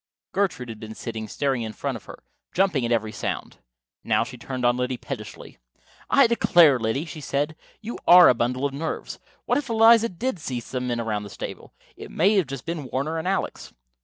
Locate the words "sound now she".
3.11-4.35